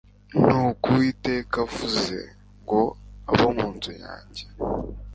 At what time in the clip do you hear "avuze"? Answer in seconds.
1.65-2.17